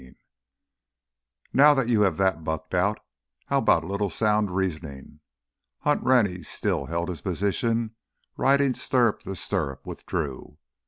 [0.01, 0.15] 16
[1.53, 3.01] "Now that you have that bucked out,
[3.45, 5.19] how about a little sound reasoning?"
[5.81, 7.93] Hunt Rennie still held his position,
[8.35, 10.57] riding stirrup to stirrup with Drew.